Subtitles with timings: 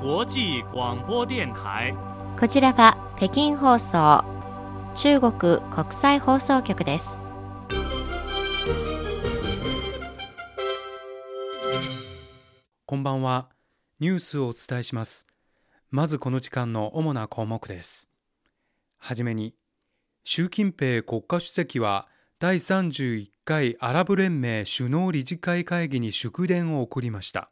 [0.00, 1.92] 国際广播電台。
[2.38, 4.24] こちらは北京放送
[4.94, 7.18] 中国国際放送局です。
[12.86, 13.48] こんばんは。
[13.98, 15.26] ニュースをお伝えします。
[15.90, 18.08] まずこの時間の主な項目です。
[18.98, 19.56] はじめに
[20.22, 22.06] 習近平国家主席は
[22.38, 27.50] 第31回アラブ連盟首脳理事会会議に祝電を送りました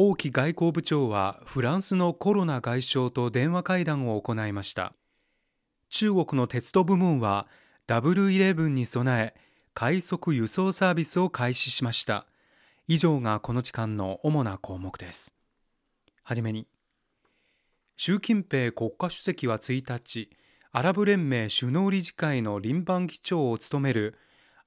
[0.00, 4.92] 王毅外交部長はフランスのコロナ外相と電話会談を行いました。
[5.90, 7.48] 中国の鉄道部門は
[7.88, 9.40] W11 に備え
[9.74, 12.28] 快速輸送サービスを開始しました。
[12.86, 15.34] 以上がこの時間の主な項目です。
[16.22, 16.68] はじめに
[17.96, 20.30] 習近平国家主席は1日
[20.70, 24.14] アラブ連盟首脳理事会の臨番議長を務める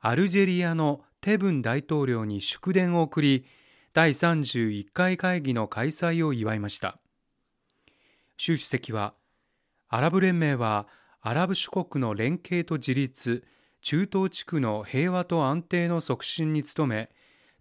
[0.00, 3.44] アルジェリアのテブン大統領に祝電を送り
[3.92, 6.98] 第31回会議の開催を祝いました。
[8.36, 9.14] 習主席は
[9.88, 10.86] アラブ連盟は
[11.20, 13.42] アラブ諸国の連携と自立
[13.82, 17.10] 中東地区の平和と安定の促進に努め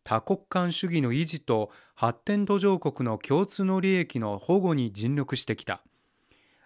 [0.03, 5.81] 多国間主義の維持と発展途上国の共通の利益の保護に尽力してきた。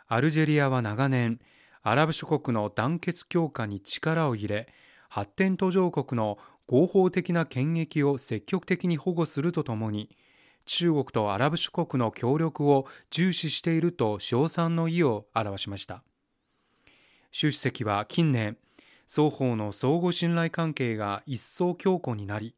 [0.08, 1.40] アルジェリアは長年
[1.84, 4.68] アラブ諸国の団結強化に力を入れ
[5.08, 10.10] 発展途上国の合法的な権益を積極的に保護するとともに
[10.66, 16.04] 中国とアラブ諸国の協力を重視していると称賛の意を表しました。
[17.32, 18.58] 習主席は近年
[19.08, 22.56] 双方の相互信頼関係が一層強固になり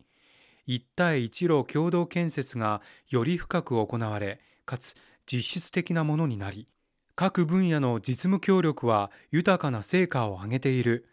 [0.68, 4.96] 一帯一路共同建設がより深く行われかつ
[5.26, 6.68] 実質的なものになり
[7.16, 11.06] 各分野の実務協力は豊かな成果を上げている。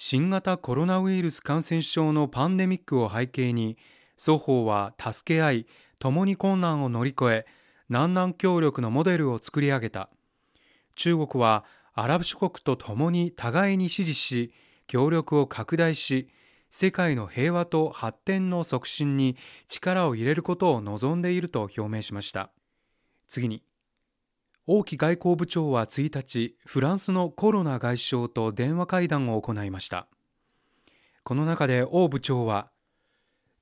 [0.00, 3.76] 新型コロナウイルス感染症のパンデミックを背景に
[4.16, 5.66] 双方は助け合い
[5.98, 7.46] 共に困難を乗り越え
[7.88, 10.08] 南南協力のモデルを作り上げた。
[10.94, 11.64] 中国は
[11.94, 14.52] アラブ諸国と共に互いに支持し
[14.86, 16.28] 協力を拡大し
[16.70, 22.50] 世界の平和と発展の促進に力を入れることを望んでいると表明しました。
[23.28, 23.64] 次に
[24.70, 30.08] 王毅外交部長は1日フランスのコロナ外相と電話会談を行いました。
[31.24, 32.68] この中で王部長は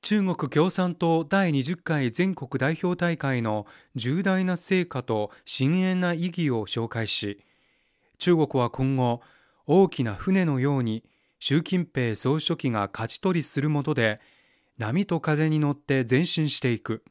[0.03, 7.39] 中国共産党第20回全国代表大会の重大な成果と深遠な意義を紹介し
[8.19, 9.21] 中国は今後
[9.69, 11.05] 大きな船のように
[11.39, 14.21] 習近平総書記が勝ち取りするもとで
[14.77, 17.05] 波と風に乗って前進していく。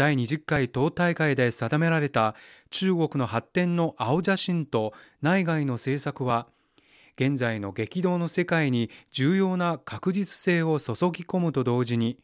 [0.00, 2.34] 第20回党大会で定められた
[2.70, 6.46] 中国の発展の青写真と内外の政策は
[7.16, 12.16] 現在の激動の世界に重要な確実性を注ぎ込むと同時に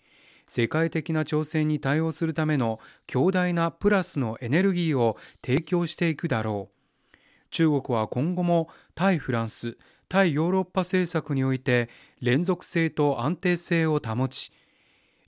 [0.48, 7.16] 世界的な挑戦に対応するための強大なプラスのエネルギーを提供していくだろう。
[7.50, 9.76] 中国は今後も対フランス
[10.08, 11.90] 対ヨーロッパ政策において
[12.22, 14.50] 連続性と安定性を保ち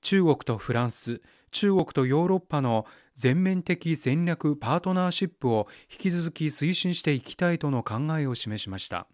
[0.00, 1.20] 中国とフランス
[1.50, 9.06] 中国とヨーロッパの全面的戦略パートナーシップを引き続き推進していきたいとの考えを示しました。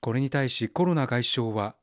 [0.00, 1.74] これに対しコロナ外相は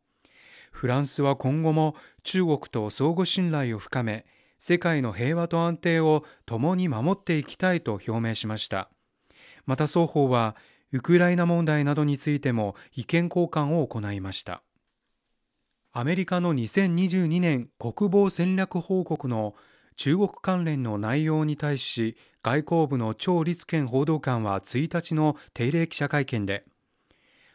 [0.72, 4.25] フランスは今後も中国と相互信頼を深め
[4.57, 8.89] 世界の平和と安定を共に守っていきたいと表明しました。
[9.66, 10.56] また双方は
[10.91, 14.62] ウクライナ問題などについても意見交換を行いました。
[15.97, 19.56] アメリカの2022年国防戦略報告の
[19.95, 26.66] 中国関連の内容に対し外交部の張立健報道官は1日の定例記者会見で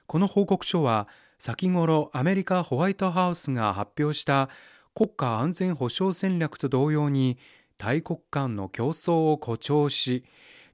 [0.07, 1.07] この報告書は
[1.39, 4.49] 先頃アメリカホワイトハウスが発表した
[4.95, 7.37] 国家安全保障戦略と同様に
[7.77, 10.25] 大国間の競争を誇張し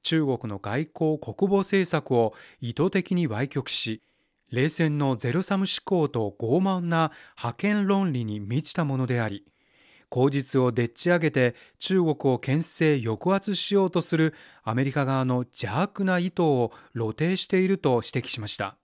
[0.03, 4.03] 中国の外交国防政策を意図的に歪曲し
[4.51, 9.45] 冷戦のゼロサム思考と傲慢な覇権論理に満ちたものであり
[10.09, 18.77] 口実をでっち上げて中国を牽制抑圧しようとするアメリカ側の邪悪な意図を露呈していると指摘しました。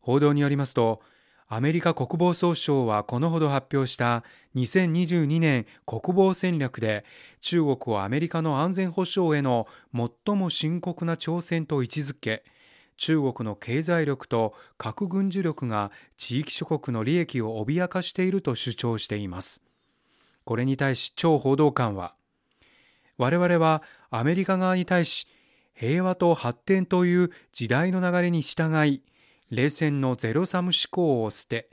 [0.00, 1.00] 報道によりますと
[1.48, 4.24] アメリカ国防総省はこのほど発表した
[4.56, 7.04] 2022年国防戦略で
[7.40, 12.42] 中国をアメリカの安全保障への最も深刻な挑戦と位置づけ
[13.02, 19.64] 中国の経済力と核軍事力が地域諸国の利益を脅かしていると主張しています。
[20.44, 22.14] これに対し張報道官は
[23.18, 25.26] 我々はアメリカ側に対し
[25.74, 29.02] 平和と発展という時代の流れに従い
[29.50, 31.68] 冷戦のゼロサム思考を捨て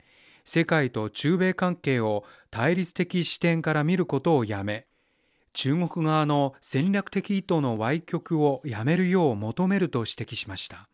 [0.45, 4.87] 世界と中米関係を対立的視点から見ることをやめ
[5.53, 10.88] 中国側の戦略的意図の歪曲をやめるよう求めると指摘しました。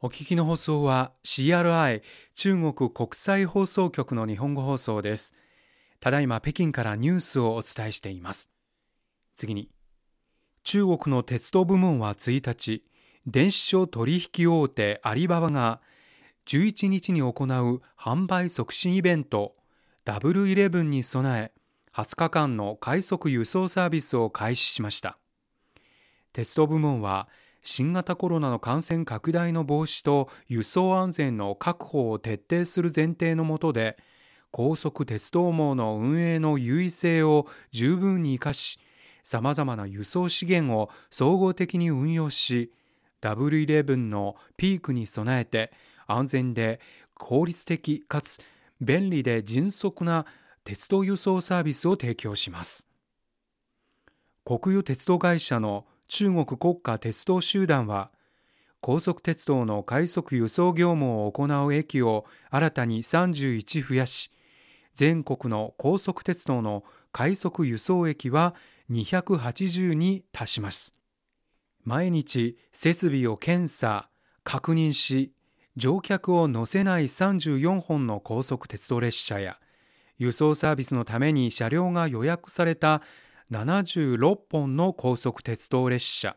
[0.00, 2.02] お聞きの放送は CRI
[2.36, 5.34] 中国国際放送局の日本語放送です。
[5.98, 8.48] ただいま北京からニュースをお伝えしています。
[9.34, 9.68] 次に
[10.62, 12.84] 中国の鉄道部門は1日
[13.26, 15.80] 電子書取引大手アリババが
[16.46, 17.32] 11日に行う
[17.98, 19.52] 販売促進イベント
[20.04, 21.52] ダブルイレブンに備え
[21.92, 25.18] 20日間の快速輸送サービスを開始しました。
[26.32, 27.28] 鉄道部門は
[27.68, 33.96] 新型コロナの感染拡大の防止と輸送安全の確保を徹底する前提の下で
[34.50, 38.80] 高速鉄道網の運営の優位性を十分に生かし
[39.22, 42.70] さまざまな輸送資源を総合的に運用し
[43.20, 45.70] ダブルイレブンのピークに備えて
[46.06, 46.80] 安全で
[47.12, 48.40] 効率的かつ
[48.80, 50.24] 便利で迅速な
[50.64, 52.86] 鉄道輸送サービスを提供します。
[54.44, 58.10] 国有鉄道会社の中国国家鉄道集団は
[58.80, 64.30] 高速鉄道の快速輸送業務を行う駅を新たに31増やし
[64.94, 66.82] 全国の高速鉄道の
[67.12, 68.54] 快速輸送駅は
[68.90, 70.96] 280に達します。
[71.84, 74.08] 毎日設備を検査
[74.44, 75.32] 確認し
[75.76, 79.58] 乗客を乗せない34本の高速鉄道列車や
[80.18, 83.02] 輸送サービスのために車両が予約された
[83.50, 86.36] 76本の高速鉄道列車。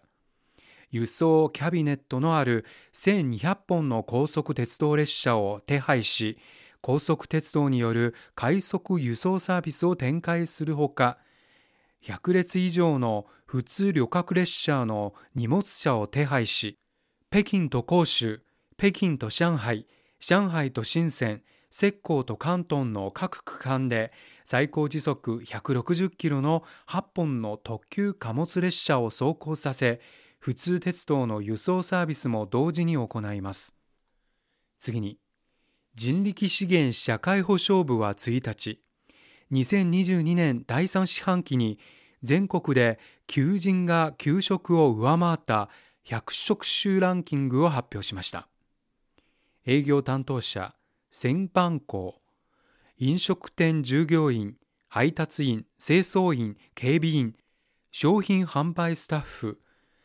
[0.92, 6.38] 輸送キャビネットのある1200本の高速鉄道列車を手配し
[6.82, 11.18] 高速鉄道による快速輸送サービスを展開するほか
[12.04, 16.78] 100列以上の普通旅客列車の荷物車を手配し
[17.30, 18.42] 北京と広州
[18.78, 19.86] 北京と上海、
[20.20, 24.12] 上海と深セン、浙江と広東の各区間で
[24.44, 30.02] 最高時速160キロの8本の特急貨物列車を走行させ、
[30.38, 33.76] 普通鉄道の輸送サービスも同時に行います。
[34.78, 35.18] 次に、
[35.96, 38.82] 人力資源社会保障部は1日、
[39.52, 41.80] 2022年第3四半期に
[42.22, 45.70] 全国で求人が給食を上回った
[46.06, 48.50] 100職種ランキングを発表しました。
[49.66, 50.74] 営業担当者、
[51.14, 52.16] 船番工、
[52.98, 54.56] 飲食店従業員、
[54.88, 57.36] 配達員、清掃員、警備員、
[57.92, 59.60] 商品販売スタッフ、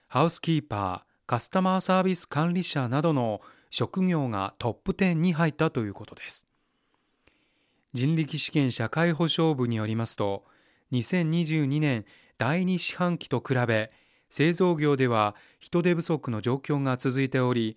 [0.08, 6.48] ハウスキーパー、カスタマーサービス管理者などの職業がトップ10に入ったということです。
[7.92, 10.42] 人力試験社会保障部によりますと、
[10.90, 12.04] 2022年
[12.36, 13.92] 第2四半期と比べ、
[14.28, 17.76] 製造業では人手不足の状況が続いており、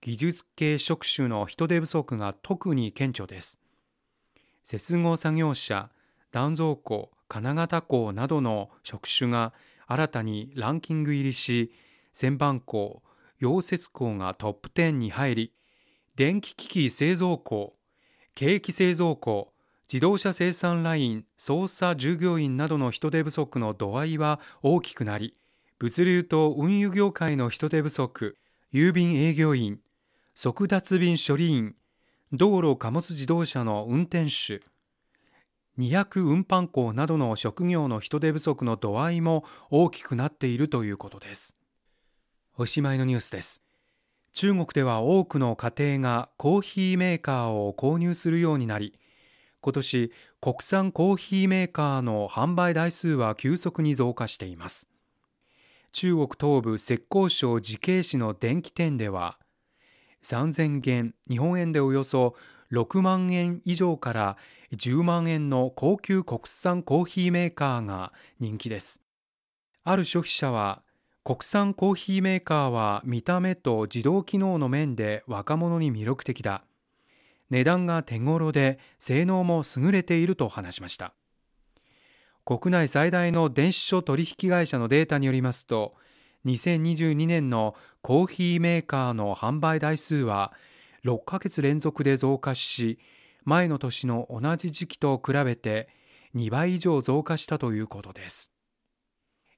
[0.00, 3.60] 技術系職種の人手不足が特に顕著です。
[4.62, 5.90] 接合作業者、
[6.32, 9.52] 断蔵工、金型工などの職種が
[9.86, 11.72] 新たにランキング入りし、
[12.12, 13.02] 旋盤工、
[13.40, 15.52] 溶接工がトップ10に入り、
[16.14, 17.74] 電気機器製造工、
[18.34, 19.52] 景気製造工、
[19.92, 25.36] 自動車生産ライン、操作従業員などの人手不足の度合いは大きくなり、
[25.78, 28.36] 物流と運輸業界の人手不足、
[28.72, 29.78] 郵便営業員、
[30.38, 31.74] 速達便処理員、
[32.30, 34.60] 道路貨物自動車の運転手、
[35.78, 41.56] 200運搬工などの職業の人手不足の度合いも大きくなっているということです。
[42.58, 43.62] おしまいのニュースです。
[44.34, 48.92] 中国では多くの家庭がコーヒーメーカーを購入するようになり、
[49.62, 50.12] 今年
[50.42, 54.86] 国産コーヒーメーカーの販売台数は急速に増加しています。
[55.92, 59.38] 中国東部浙江省慈恵市の電気店では、
[60.26, 62.34] 3000元日本円でおよそ
[62.72, 64.36] 6万円以上から
[64.72, 69.00] 10万円の高級国産コーヒーメーカーが人気です。
[69.84, 70.82] ある消費者は
[71.22, 76.64] 国産コーヒーメーカーは見た目と自動機能の面で若者に魅力的だ。
[77.50, 81.14] 値段が手頃で性能も優れていると話しました。
[82.44, 85.94] 国内最大の電子書取引会社のデータによりますと
[86.46, 90.52] 2022年のコーヒーメーカーの販売台数は
[91.04, 92.98] 6ヶ月連続で増加し
[93.44, 95.88] 前の年の同じ時期と比べて
[96.34, 98.52] 2倍以上増加したということです。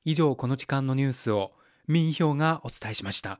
[0.04, 1.52] 以上この時間のニュースを
[1.87, 3.38] 民票がお伝えしました。